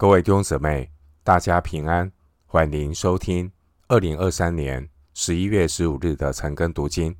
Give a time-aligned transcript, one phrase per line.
[0.00, 0.92] 各位弟兄姊妹，
[1.24, 2.12] 大家平安，
[2.46, 3.50] 欢迎收听
[3.88, 7.18] 二零二三年十一月十五日的晨更读经。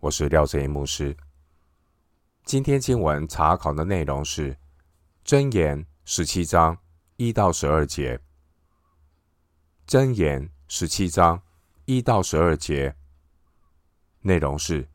[0.00, 1.14] 我是廖正一牧师。
[2.46, 4.54] 今天经文查考的内容是
[5.22, 6.78] 《箴言》十七章
[7.18, 8.16] 一到十二节，
[9.86, 11.42] 《箴言》十七章
[11.84, 12.96] 一到十二节
[14.22, 14.88] 内容是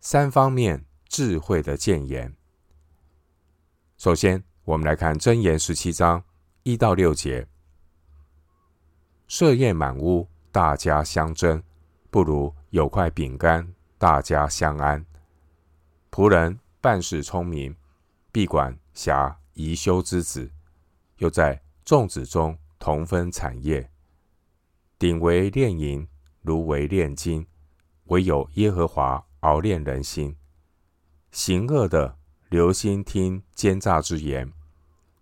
[0.00, 2.34] 三方面智慧的谏言。
[3.96, 6.22] 首先，我们来看箴言十七章
[6.62, 7.48] 一到六节：
[9.26, 11.60] 设宴满屋，大家相争，
[12.10, 15.04] 不如有块饼干，大家相安。
[16.12, 17.74] 仆人办事聪明，
[18.30, 20.48] 必管辖宜修之子，
[21.16, 23.90] 又在众子中同分产业。
[24.96, 26.06] 鼎为炼银，
[26.42, 27.44] 炉为炼金，
[28.04, 30.36] 唯有耶和华熬炼人心。
[31.32, 32.16] 行恶的，
[32.52, 34.52] 留心听奸诈之言，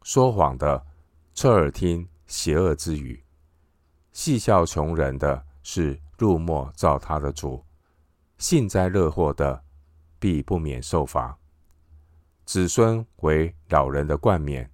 [0.02, 0.84] 说谎的
[1.32, 3.22] 侧耳听邪恶之语，
[4.12, 7.64] 戏笑穷人的是入没造他的主，
[8.36, 9.62] 幸灾乐祸的
[10.18, 11.38] 必不免受罚。
[12.44, 14.68] 子孙为老人的冠冕，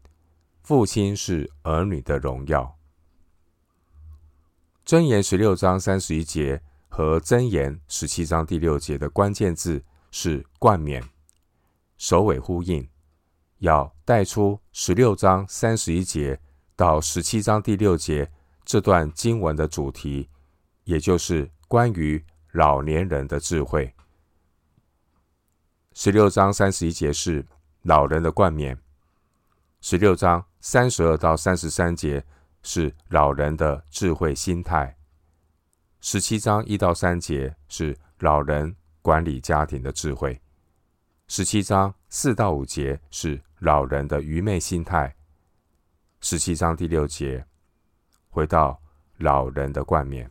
[0.62, 2.75] 父亲是儿女的荣耀。
[4.87, 11.07] 箴言十六章三十一节和箴言十七章第六节的关键字是冠冕。
[11.99, 12.89] 首尾呼应，
[13.59, 16.39] 要带出十六章三十一节
[16.75, 18.31] 到十七章第六节
[18.65, 20.29] 这段经文的主题，
[20.85, 23.95] 也就是关于老年人的智慧。
[25.95, 27.47] 十六章三十一节是
[27.83, 28.79] 老人的冠冕，
[29.81, 32.23] 十六章三十二到三十三节
[32.63, 34.99] 是老人的智慧心态，
[36.01, 40.39] 十七章一到三节是老人管理家庭的智慧。
[41.29, 45.13] 十七章四到五节是老人的愚昧心态。
[46.21, 47.45] 十七章第六节
[48.31, 48.81] 回到
[49.17, 50.31] 老人的冠冕。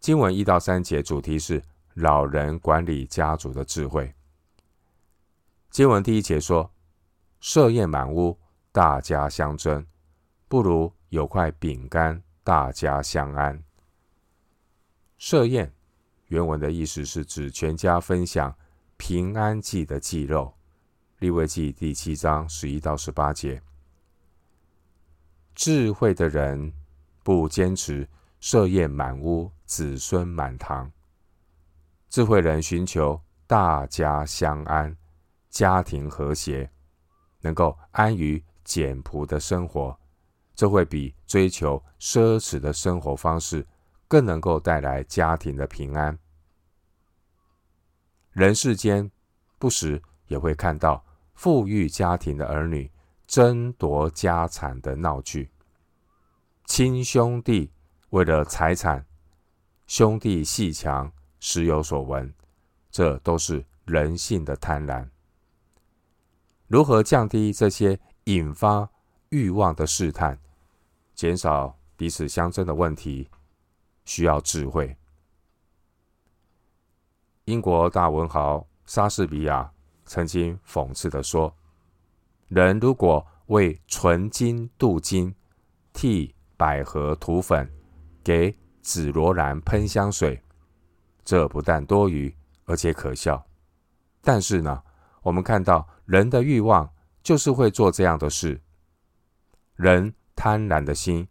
[0.00, 1.62] 经文一到三节主题是
[1.92, 4.14] 老人管理家族的智慧。
[5.68, 6.72] 经文第一节说
[7.40, 8.38] ：“设宴满屋，
[8.72, 9.86] 大家相争，
[10.48, 13.62] 不如有块饼干，大家相安。”
[15.18, 15.70] 设宴。
[16.28, 18.56] 原文的意思是指全家分享
[18.96, 20.54] 平安祭的祭肉。
[21.18, 23.62] 立位记第七章十一到十八节。
[25.54, 26.72] 智慧的人
[27.22, 28.08] 不坚持
[28.40, 30.90] 设宴满屋、子孙满堂。
[32.10, 34.94] 智慧人寻求大家相安、
[35.50, 36.70] 家庭和谐，
[37.40, 39.98] 能够安于简朴的生活，
[40.54, 43.66] 这会比追求奢侈的生活方式
[44.06, 46.18] 更能够带来家庭的平安。
[48.34, 49.08] 人世间
[49.60, 52.90] 不时也会看到富裕家庭的儿女
[53.28, 55.48] 争夺家产的闹剧，
[56.64, 57.70] 亲兄弟
[58.10, 59.06] 为了财产，
[59.86, 62.34] 兄弟鬩墙，时有所闻。
[62.90, 65.08] 这都是人性的贪婪。
[66.66, 68.90] 如何降低这些引发
[69.28, 70.40] 欲望的试探，
[71.14, 73.28] 减少彼此相争的问题，
[74.04, 74.96] 需要智慧。
[77.44, 79.70] 英国大文豪莎士比亚
[80.06, 81.54] 曾经讽刺地说
[82.48, 85.34] ：“人如果为纯金镀金，
[85.92, 87.70] 替百合涂粉，
[88.22, 90.42] 给紫罗兰喷香水，
[91.22, 92.34] 这不但多余，
[92.64, 93.44] 而且可笑。
[94.22, 94.82] 但是呢，
[95.20, 96.90] 我们看到人的欲望
[97.22, 98.58] 就是会做这样的事。
[99.74, 101.28] 人贪婪的心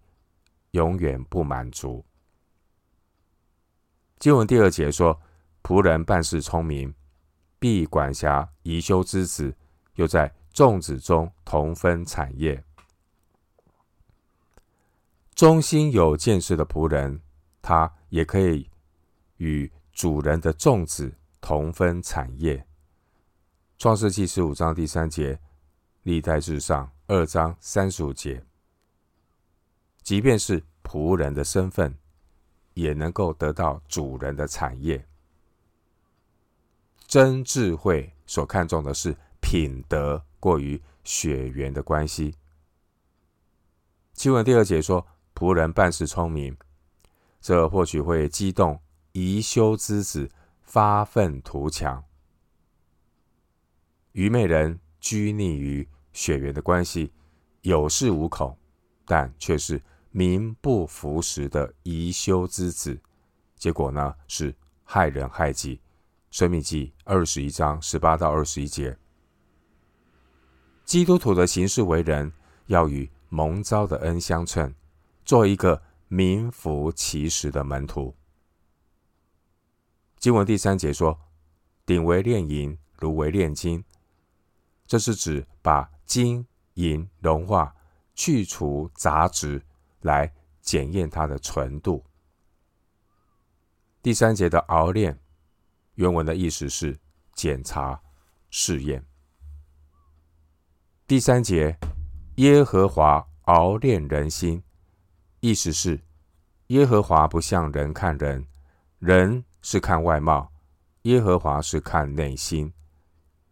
[0.71, 2.05] 永远不满足。”
[4.19, 5.19] 经文第二节说。
[5.63, 6.93] 仆人办事聪明，
[7.57, 9.55] 必管辖宜修之子，
[9.95, 12.61] 又在众子中同分产业。
[15.33, 17.21] 忠心有见识的仆人，
[17.61, 18.69] 他也可以
[19.37, 22.67] 与主人的众子同分产业。
[23.77, 25.39] 创世记十五章第三节，
[26.03, 28.43] 历代志上二章三十五节，
[30.01, 31.97] 即便是仆人的身份，
[32.73, 35.07] 也能够得到主人的产业。
[37.13, 42.33] 真智慧所看重的是品德，过于血缘的关系。
[44.13, 45.05] 经文第二节说
[45.35, 46.57] ：“仆人办事聪明，
[47.39, 48.81] 这或许会激动
[49.11, 50.27] 宜修之子
[50.63, 52.03] 发愤图强。
[54.13, 57.13] 愚昧人拘泥于血缘的关系，
[57.61, 58.57] 有恃无恐，
[59.05, 59.79] 但却是
[60.09, 62.99] 名不符实的宜修之子。
[63.55, 65.77] 结果呢，是害人害己。”
[66.33, 68.97] 《申命记》二十一章十八到二十一节，
[70.83, 72.33] 基督徒的行事为人，
[72.65, 74.73] 要与蒙召的恩相称，
[75.23, 78.15] 做一个名副其实的门徒。
[80.17, 81.21] 经文第三节说
[81.85, 83.85] ：“鼎为炼银，炉为炼金。”
[84.87, 87.75] 这是指把金银融化，
[88.15, 89.61] 去除杂质，
[90.01, 92.03] 来检验它的纯度。
[94.01, 95.19] 第三节的熬炼，
[95.95, 96.97] 原文的意思是
[97.33, 97.99] 检查、
[98.49, 99.05] 试验。
[101.05, 101.77] 第三节，
[102.35, 104.63] 耶和华熬炼人心，
[105.41, 105.99] 意思是
[106.67, 108.47] 耶和华不像人看人，
[108.99, 110.51] 人是看外貌，
[111.03, 112.73] 耶和华是看内心。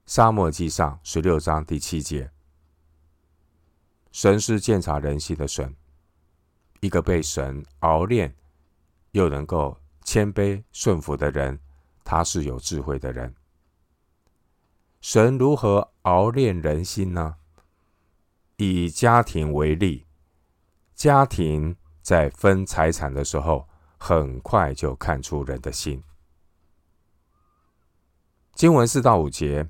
[0.05, 2.31] 撒母耳记上十六章第七节，
[4.11, 5.75] 神是鉴察人心的神。
[6.79, 8.33] 一个被神熬炼
[9.11, 11.59] 又能够谦卑顺服的人，
[12.03, 13.35] 他是有智慧的人。
[15.01, 17.35] 神如何熬炼人心呢？
[18.57, 20.05] 以家庭为例，
[20.93, 23.67] 家庭在分财产的时候，
[23.97, 26.03] 很快就看出人的心。
[28.53, 29.69] 经文四到五节。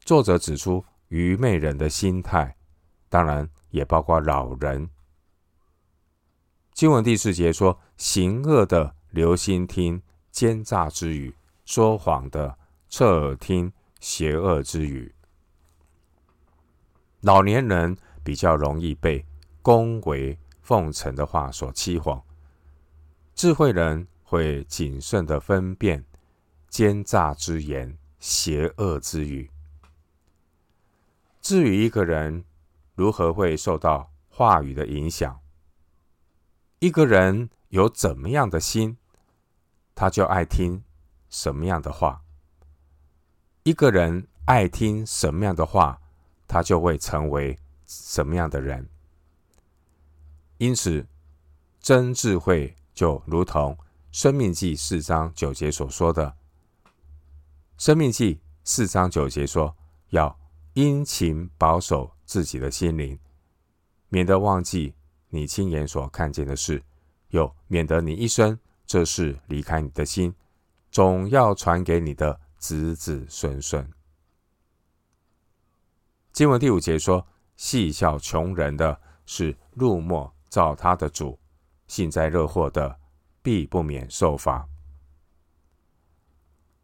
[0.00, 2.56] 作者指出愚昧人的心态，
[3.08, 4.88] 当然也包括老人。
[6.72, 11.34] 经文第四节说：“行恶的留心听奸诈之语，
[11.66, 12.58] 说谎的
[12.88, 13.70] 侧耳听
[14.00, 15.14] 邪恶之语。”
[17.20, 19.26] 老年人比较容易被
[19.60, 22.22] 恭维奉承的话所欺哄，
[23.34, 26.04] 智慧人会谨慎的分辨
[26.68, 29.50] 奸诈之言、邪恶之语。
[31.40, 32.44] 至于一个人
[32.94, 35.40] 如何会受到话语的影响，
[36.78, 38.96] 一个人有怎么样的心，
[39.94, 40.82] 他就爱听
[41.36, 42.22] 什么样的话；
[43.62, 46.00] 一个人爱听什么样的话，
[46.48, 48.88] 他就会成为什么样的人。
[50.56, 51.06] 因此，
[51.78, 53.74] 真智慧就如同
[54.10, 56.34] 《生命记》四章九节所说的，
[57.76, 59.76] 《生命记》四章九节说
[60.08, 60.34] 要。
[60.76, 63.18] 殷勤保守自己的心灵，
[64.10, 64.94] 免得忘记
[65.30, 66.82] 你亲眼所看见的事，
[67.30, 70.34] 又免得你一生这事离开你的心，
[70.96, 73.86] 总要传给你的子子孙孙。
[76.32, 81.38] 经文第五节说：“戏笑穷人的是入没造他的主，
[81.86, 82.98] 幸灾乐祸的
[83.42, 84.66] 必不免受罚。”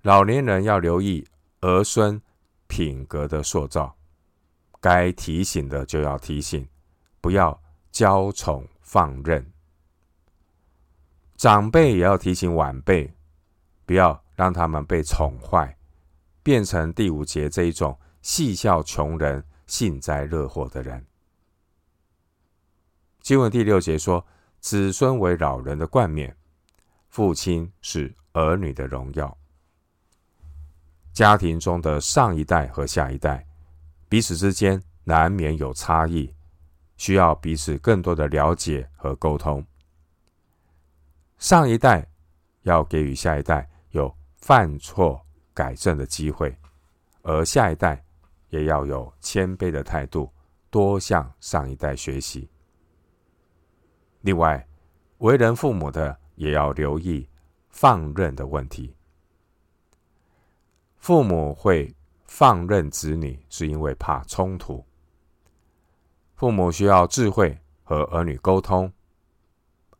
[0.05, 1.27] 老年人要留意
[1.61, 2.21] 儿孙。
[2.67, 3.97] 品格的塑造，
[4.79, 6.69] 该提醒的就要提醒，
[7.23, 7.59] 不要
[7.91, 9.51] 娇宠放任。
[11.35, 13.11] 长辈也要提醒晚辈，
[13.93, 15.77] 不要让他们被宠坏，
[16.43, 21.05] 变成第五节这一种戏笑穷人、幸灾乐祸的人。
[23.21, 24.27] 经文第六节说
[24.61, 26.35] ：“子孙为老人的冠冕，
[27.11, 29.37] 父亲是儿女的荣耀。”
[31.13, 33.47] 家庭中的上一代和下一代
[34.09, 36.35] 彼此之间难免有差异，
[36.97, 39.63] 需要彼此更多的了解和沟通。
[41.37, 42.09] 上一代
[42.63, 43.69] 要给予下一代
[44.43, 45.25] 犯错
[45.55, 46.53] 改正的机会，
[47.23, 48.05] 而下一代
[48.49, 50.29] 也要有谦卑的态度，
[50.69, 52.51] 多向上一代学习。
[54.23, 54.67] 另外，
[55.19, 57.29] 为人父母的也要留意
[57.69, 58.93] 放任的问题。
[60.97, 61.95] 父母会
[62.27, 64.85] 放任子女，是因为怕冲突。
[66.35, 68.93] 父母需要智慧和儿女沟通，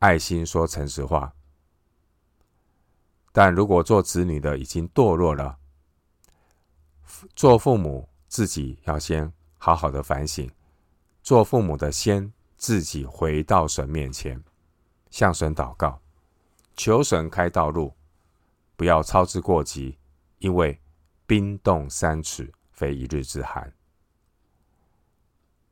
[0.01, 1.33] 爱心说诚实话。
[3.33, 5.59] 但如果做子女的已经堕落了，
[7.35, 10.49] 做父母自己要先好好的反省。
[11.23, 14.41] 做父母的先自己回到神面前，
[15.11, 16.01] 向神祷告，
[16.77, 17.95] 求神开道路，
[18.77, 19.99] 不要操之过急，
[20.39, 20.79] 因为。
[21.25, 23.73] 冰冻三尺，非一日之寒。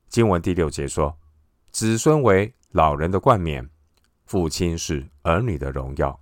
[0.08, 1.18] 经文第六节说
[1.70, 3.68] ：“子孙为老人的冠冕，
[4.24, 6.18] 父亲是儿女的荣耀。”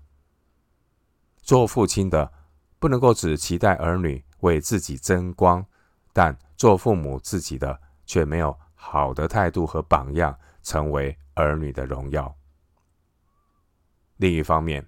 [1.48, 2.30] 做父亲的
[2.78, 5.64] 不能够只期待儿女为自己争光，
[6.12, 12.36] 但做父母自己的却没有好的态度和榜样，成为儿女的荣耀。
[14.18, 14.86] 另一方面，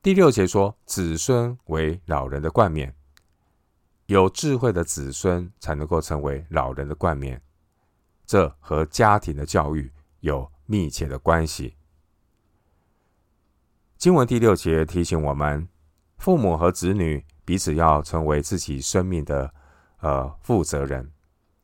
[0.00, 2.96] 第六节说：“子孙为老人的冠冕。”
[4.08, 7.38] 有智慧的子孙才能够成为老人的冠冕，
[8.24, 11.76] 这和家庭的教育有密切的关系。
[14.04, 15.66] 经文第六节提醒我们，
[16.18, 19.50] 父母和子女彼此要成为自己生命的
[20.00, 21.10] 呃负责人。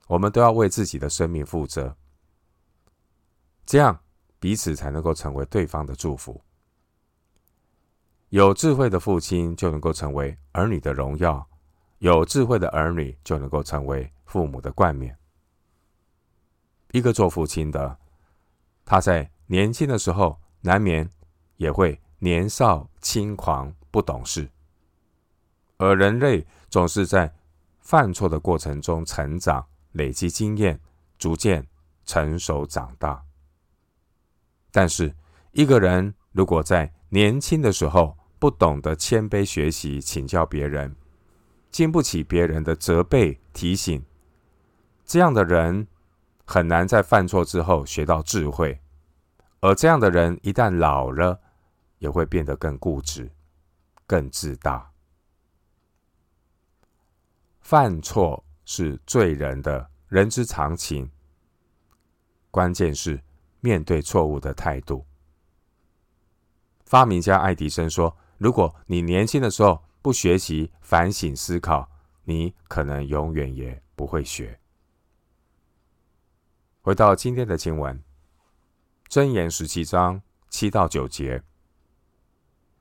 [0.07, 1.95] 我们都要为自己的生命负责，
[3.67, 4.01] 这样
[4.39, 6.43] 彼此才能够成为对方的祝福。
[8.31, 11.47] 有智慧的父亲就能够成为儿女的荣耀，
[11.99, 15.15] 有智慧的儿女就能够成为父母的冠冕。
[16.93, 17.99] 一个做父亲的，
[18.87, 21.07] 他在年轻的时候难免
[21.59, 24.49] 也会年少轻狂、不懂事，
[25.79, 27.35] 而人类总是在
[27.81, 30.79] 犯错的过程中成长、累积经验，
[31.19, 31.67] 逐渐
[32.05, 33.23] 成熟长大。
[34.71, 35.15] 但是，
[35.53, 40.95] 一个人如果在年轻的时候，不懂得谦卑学习、请教别人，
[41.71, 44.05] 经不起别人的责备提醒，
[45.07, 45.89] 这样的人
[46.45, 48.79] 很难在犯错之后学到智慧。
[49.61, 51.41] 而这样的人一旦老了，
[52.01, 53.31] 也会变得更固执、
[54.07, 54.91] 更自大。
[57.61, 61.09] 犯错是罪人的人之常情，
[62.51, 63.23] 关键是
[63.61, 65.07] 面对错误的态度。
[66.85, 71.89] 发明家爱迪生说，如果你年轻的时候不学习反省思考，
[72.25, 74.59] 你可能永远也不会学。
[76.81, 78.03] 回到今天的经文，
[79.09, 81.45] 箴言十七章七到九节，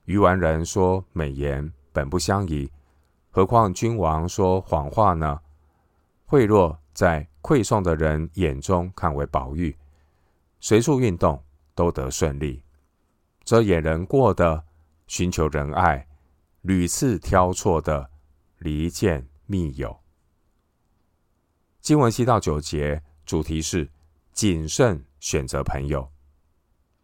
[0.10, 2.72] 愚顽人说美言本不相宜，
[3.30, 5.40] 何况君王说谎话呢？
[6.26, 9.78] 贿赂在馈送的人眼中看为宝玉，
[10.60, 11.40] 随处运动
[11.76, 12.64] 都得顺利，
[13.44, 14.66] 遮掩人过的。
[15.06, 16.08] 寻求仁爱，
[16.62, 18.10] 屡次挑错的
[18.60, 20.00] 离间密友。
[21.82, 23.90] 经文七到九节主题是
[24.32, 26.12] 谨慎选择朋友。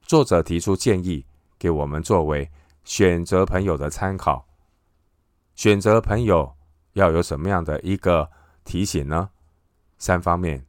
[0.03, 1.25] 作者提出建议，
[1.57, 2.47] 给我们作为
[2.85, 4.47] 选择朋友的参考。
[5.55, 6.55] 选择朋友
[6.93, 8.31] 要有什么样的一个
[8.63, 9.29] 提醒呢？
[9.97, 10.65] 三方面。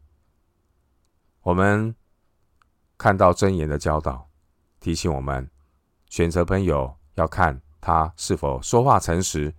[1.42, 1.94] 我们
[2.98, 4.28] 看到箴言的教导，
[4.80, 5.48] 提醒我们
[6.08, 6.96] 选择朋友。
[7.16, 9.54] 要看他是否说话诚实，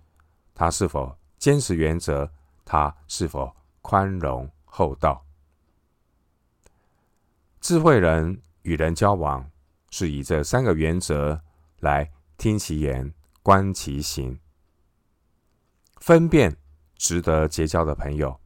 [0.54, 2.30] 他是否坚持原则，
[2.64, 5.26] 他是否宽容厚道。
[7.60, 9.50] 智慧人与人交往，
[9.90, 11.42] 是以这三个原则
[11.80, 12.08] 来
[12.38, 14.38] 听其言、观其行，
[15.96, 16.56] 分辨
[16.94, 18.38] 值得结交的朋友。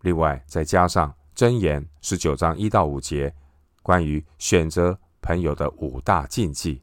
[0.00, 3.32] 另外，再加上箴言十九章一到五节，
[3.84, 6.82] 关于选择朋友的五大禁忌。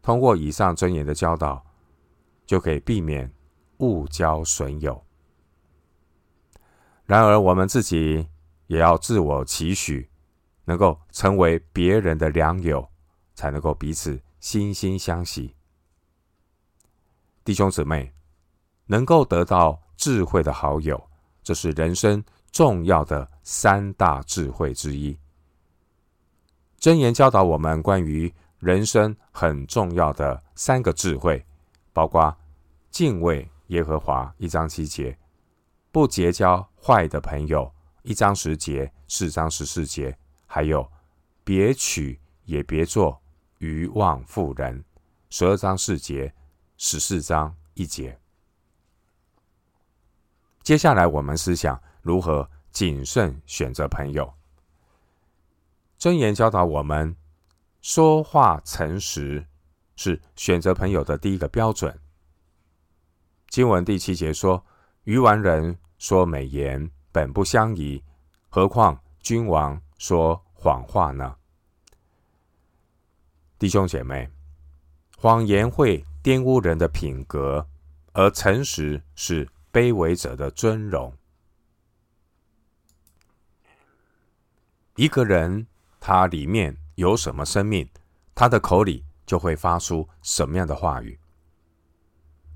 [0.00, 1.62] 通过以上箴言的教导，
[2.46, 3.30] 就可以避免
[3.80, 5.04] 误交损友。
[7.04, 8.26] 然而，我们自己
[8.68, 10.08] 也要自我期许，
[10.64, 12.90] 能够成为别人的良友，
[13.38, 15.54] 才能够彼此惺惺相惜。
[17.44, 18.12] 弟兄姊妹，
[18.86, 21.08] 能够得到智慧的好友，
[21.44, 25.16] 这是人生重要的三大智慧之一。
[26.80, 28.34] 箴言教导我们关于。
[28.58, 31.46] 人生很重要的三个智慧，
[31.92, 32.36] 包括
[32.90, 35.16] 敬畏耶和华一章七节，
[35.92, 40.90] 不结交坏的朋友一章十节、四章十四节，还有
[41.44, 43.22] 别取也别做
[43.58, 44.84] 愚妄妇人
[45.30, 46.32] 十二章四节、
[46.76, 48.18] 十四章一节。
[50.62, 54.32] 接下来我们思想如何谨慎选择朋友。
[55.98, 57.16] 箴言教导我们。
[57.80, 59.46] 说话诚实
[59.94, 61.96] 是选择朋友的第一个标准。
[63.48, 64.62] 经文第七节说
[65.04, 68.02] ：“愚顽人说美言，本不相宜，
[68.48, 71.36] 何况君王说谎话呢？”
[73.58, 74.28] 弟兄姐妹，
[75.16, 77.68] 谎言会玷污人的品格，
[78.12, 81.12] 而诚实是卑微者的尊荣。
[84.96, 85.66] 一个人，
[86.00, 86.76] 他里面。
[86.98, 87.88] 有什么生命，
[88.34, 91.16] 他的口里就会发出什么样的话语。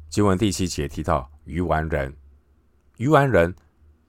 [0.09, 2.13] 经文第七节提到愚顽人，
[2.97, 3.55] 愚顽人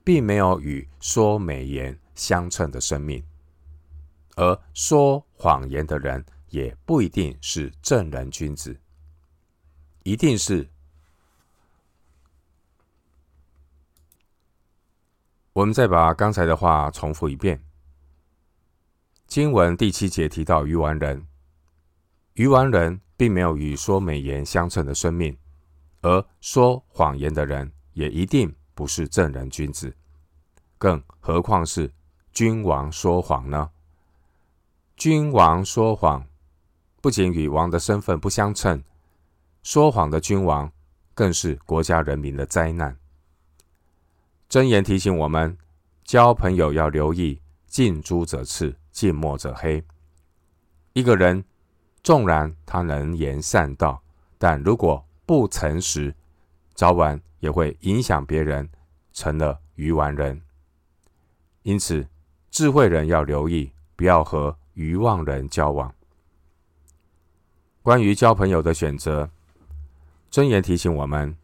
[0.02, 3.24] 并没有与说美言相称的生命，
[4.34, 8.80] 而说谎言的人也不一定是正人君子，
[10.04, 10.70] 一定是。
[15.52, 17.60] 我们再把刚才的话重复一遍。
[19.26, 21.26] 经文第七节提到鱼丸人，
[22.34, 25.36] 鱼丸人并没有与说美言相称的生命，
[26.02, 29.92] 而说谎言的人也一定不是正人君子，
[30.78, 31.92] 更何况是
[32.32, 33.72] 君王说谎呢？
[34.96, 36.24] 君王说谎，
[37.04, 38.82] 不仅与王的身份不相称，
[39.62, 40.72] 说谎的君王
[41.12, 42.96] 更是国家人民的灾难。
[44.48, 45.54] 箴言提醒我们，
[46.02, 49.84] 交朋友要留意近朱者赤，近墨者黑。
[50.94, 51.44] 一个人
[52.02, 54.02] 纵然他能言善道，
[54.38, 56.14] 但如果不诚实，
[56.72, 58.66] 早晚也会影响别人，
[59.12, 60.40] 成了愚顽人。
[61.64, 62.08] 因此，
[62.50, 65.94] 智慧人要留意，不要和愚妄人交往。
[67.84, 69.28] 关于交朋友的选择，
[70.30, 71.36] 箴言提醒我们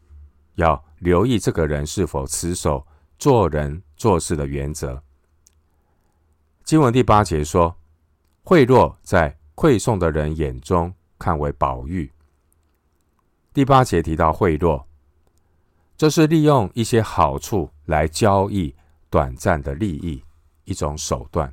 [0.55, 2.87] 要留意这个人是否持守
[3.19, 5.03] 做人做事的原则。
[6.65, 7.77] 经文第八节说
[8.43, 12.11] ：“贿赂在馈送的人眼中看为宝玉。”
[13.53, 14.83] 第八节提到贿赂，
[15.99, 18.75] 这是利用一些好处来交易。
[19.11, 20.25] 短暂的利益，
[20.65, 21.53] 一种手段，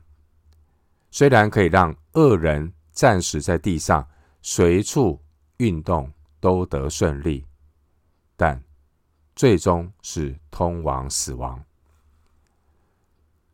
[1.10, 4.08] 虽然可以让恶人暂时在地上
[4.50, 5.22] 随处
[5.58, 7.46] 运动都得顺利，
[8.38, 8.64] 但
[9.36, 11.62] 最终是通往死亡。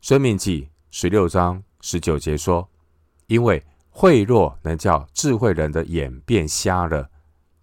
[0.02, 2.70] 生命记十六章十九节说
[3.26, 7.10] ：“因为贿赂能叫智慧人的眼变瞎了，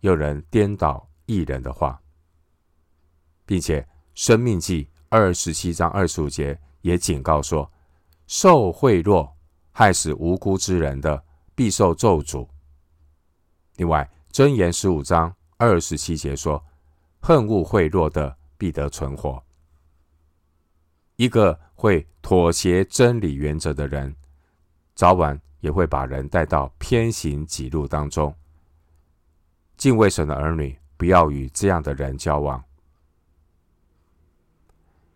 [0.01, 2.03] 又能颠倒义人的话，
[3.47, 7.71] 并且生命记。”二十七章二十五节也警告说
[8.27, 9.31] ：“受贿赂
[9.71, 12.49] 害死无辜之人的，必受咒诅。”
[13.81, 16.63] 另外，箴言十五章二十七节说
[17.19, 19.43] ：“恨恶贿赂的，必得存活。”
[21.17, 24.15] 一个会妥协真理原则的人，
[24.95, 28.35] 早晚也会把人带到偏行己路当中。
[29.79, 32.63] 敬畏神的儿女，不要与这样的人交往。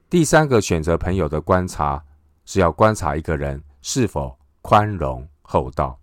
[0.08, 2.02] 第三个选择朋友的观察，
[2.46, 6.00] 是要观察一个人是否宽容厚道。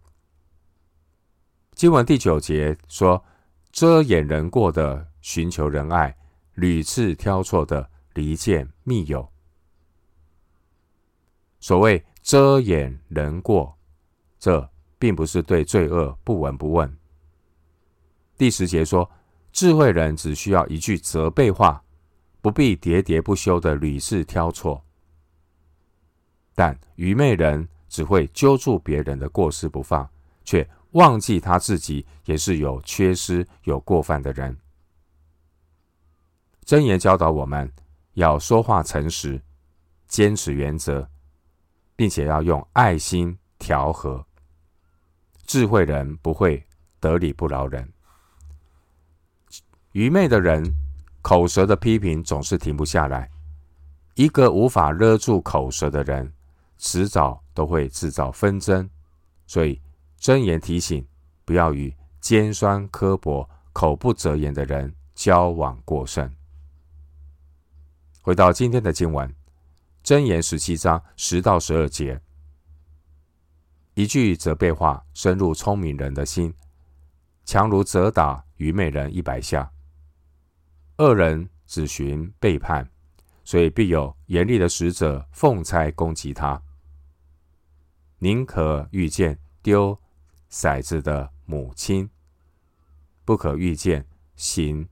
[1.76, 3.24] 经文第九节说
[3.72, 6.16] ：“遮掩人过的寻求仁爱，
[6.54, 9.28] 屡次挑错的离间密友。”
[11.60, 13.78] 所谓遮掩人过，
[14.40, 16.98] 这并不是对罪恶不闻不问。
[18.38, 19.10] 第十节说
[19.52, 21.84] ：“智慧人只需要一句责备话。”
[22.44, 24.84] 不必喋喋不休的屡次挑错，
[26.56, 30.10] 但愚昧人只会揪住别人的过失不放，
[30.44, 34.58] 却忘记他自己也是有缺失、有过犯的人。
[36.64, 37.72] 真言教导我们
[38.14, 39.42] 要说话诚实，
[40.08, 41.08] 坚持原则，
[41.96, 44.26] 并且要用爱心调和。
[45.46, 46.66] 智慧人不会
[47.00, 47.92] 得理不饶人，
[49.92, 50.64] 愚昧的人。
[51.24, 53.30] 口舌的批评总是停不下来，
[54.16, 56.34] 一个无法勒住口舌的人，
[56.80, 58.90] 迟早都会制造纷争。
[59.46, 59.80] 所以
[60.22, 61.04] 箴言提醒，
[61.46, 66.32] 不要与尖酸刻薄、口不择言的人交往过甚。
[68.22, 69.34] 回到今天的经文，
[70.04, 72.22] 箴言十七章十到十二节，
[73.96, 76.54] 一句责备话深入聪明人的心，
[77.44, 79.72] 强如责打愚昧人一百下。
[81.00, 82.88] 恶人只寻背叛，
[83.44, 86.62] 所以必有严厉的使者奉差攻击他。
[88.20, 90.00] 宁可遇见丢
[90.52, 92.10] 骰子的母亲，
[93.24, 94.88] 不可遇见行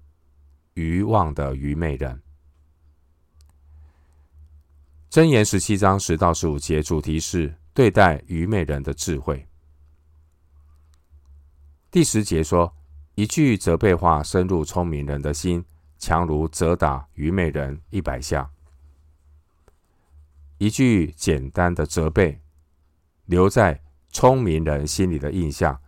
[0.73, 2.21] 愚妄的愚昧人。
[5.11, 9.47] 箴言十七章十到十五节，主题是对待愚昧人的智慧。
[11.91, 12.73] 第十节说，
[13.15, 15.65] 一句责备话深入聪明人的心。
[16.01, 18.49] 强如责打愚昧人一百下，
[20.57, 22.39] 一句简单的责备，
[23.25, 25.79] 留在聪明人心里的印象，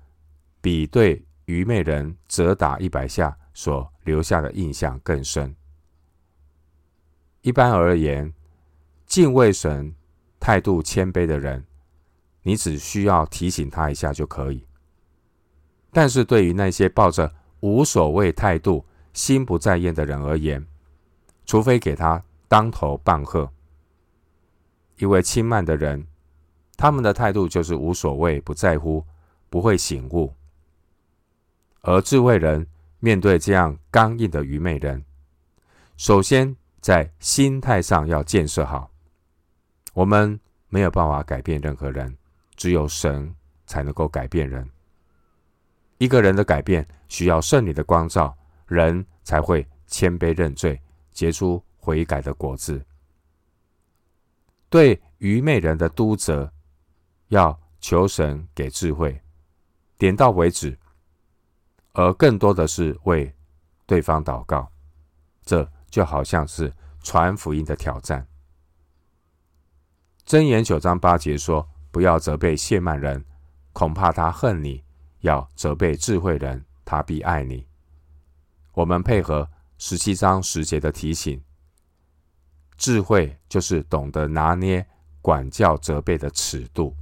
[0.61, 5.55] 比对愚昧人责打一百下所留下的印象更深。
[7.41, 8.31] 一般而言，
[9.05, 9.95] 敬畏神、
[10.39, 11.65] 态度谦卑的人，
[12.43, 14.65] 你只需要提醒他一下就可以。
[15.91, 20.65] 但是对于那些抱着无所谓态度，心不在焉的人而言，
[21.45, 23.51] 除非给他当头棒喝。
[24.97, 26.07] 因为轻慢的人，
[26.81, 29.05] 他们的态度就是无所谓、不在乎、
[29.51, 30.33] 不会醒悟；
[31.81, 32.65] 而智慧人
[32.99, 35.05] 面对这样刚硬的愚昧人，
[35.95, 38.89] 首先在心态上要建设好。
[39.93, 40.39] 我们
[40.69, 42.17] 没有办法改变任何人，
[42.55, 43.31] 只有神
[43.67, 44.67] 才能够改变人。
[45.99, 48.35] 一个人的改变需要圣灵的光照。
[48.65, 52.83] 人才会谦卑认罪，结出悔改的果子。
[54.67, 56.51] 对愚昧人的督责，
[57.31, 59.21] 要求神给智慧，
[59.97, 60.77] 点到为止，
[61.93, 63.33] 而更多的是为
[63.85, 64.69] 对方祷告。
[65.43, 68.27] 这就好像是传福音的挑战。
[70.25, 73.23] 箴言九章八节说：“不要责备亵慢人，
[73.71, 74.83] 恐怕他恨你；
[75.21, 77.65] 要责备智慧人，他必爱你。”
[78.75, 81.41] 我们配合十七章十节的提醒，
[82.75, 84.85] 智慧就是懂得拿捏
[85.21, 86.93] 管教责备的尺度。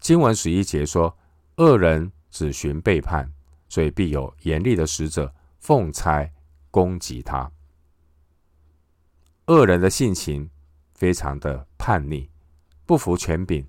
[0.00, 1.16] 经文十一节说
[1.56, 3.30] ：“恶人只寻背叛，
[3.68, 6.32] 所以必有严厉的使者奉差
[6.70, 7.52] 攻击他。”
[9.46, 10.48] 恶人的性情
[10.94, 12.30] 非常的叛逆，
[12.86, 13.66] 不服权柄，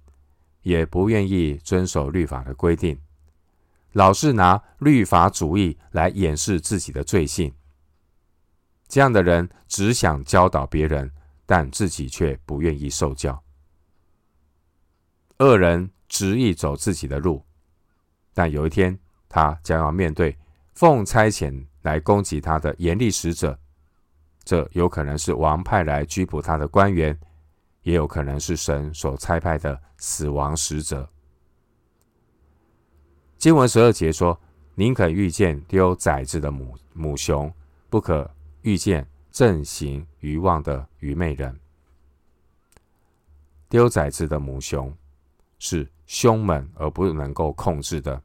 [0.62, 3.00] 也不愿意遵守律法的规定。
[3.91, 7.54] 老是拿律法主义来掩饰自己的罪行，
[8.88, 11.12] 这样的人只想教导别人，
[11.46, 13.44] 但自己却不愿意受教。
[15.39, 17.41] 恶人执意走自己的路，
[18.34, 20.38] 但有一天他将要面对
[20.74, 23.58] 奉差遣来攻击他的严厉使者，
[24.43, 27.17] 这有可能是王派来拘捕他的官员，
[27.84, 31.10] 也有可能是神所差派的死亡使者。
[33.38, 34.38] 经文十二节说
[34.76, 37.52] ：“宁可遇见丢崽子的母母熊，
[37.89, 38.30] 不可
[38.63, 41.58] 遇见正行愚妄的愚昧人。”
[43.69, 44.93] 丢崽子的母熊
[45.58, 48.21] 是凶猛而不能够控制的，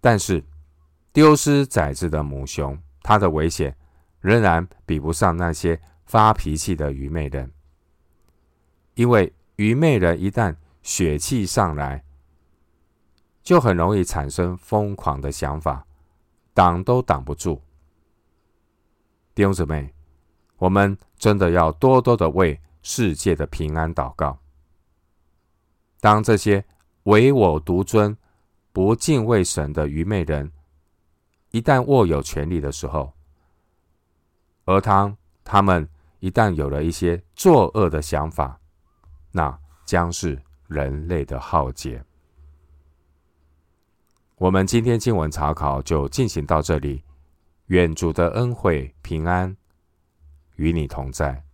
[0.00, 0.42] 但是
[1.12, 3.76] 丢失崽子的母熊，它的危险
[4.20, 7.52] 仍然比不上那些发脾气的愚昧人，
[8.94, 12.02] 因为愚昧人一旦血气上来，
[13.42, 15.86] 就很容易产生疯狂的想法，
[16.54, 17.60] 挡都挡不住。
[19.34, 19.92] 弟兄姊妹，
[20.56, 24.38] 我们真的要多多的为世界的平安祷告。
[26.00, 26.64] 当这些
[27.04, 28.16] 唯我独尊、
[28.72, 30.52] 不敬畏神的愚昧人
[31.52, 33.12] 一旦握有权力的时候，
[34.64, 38.60] 而当他们一旦有了一些作恶的想法，
[39.32, 42.04] 那将是人类的浩劫。
[44.36, 47.02] 我们今天经文查考就进行到这里，
[47.68, 49.56] 愿主的恩惠平安
[50.56, 51.45] 与你同在。